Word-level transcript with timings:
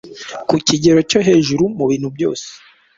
ku 0.47 0.55
kigero 0.67 0.99
cyo 1.09 1.19
hejuru 1.27 1.63
mu 1.77 1.85
bintu 1.91 2.07
byose 2.15 2.47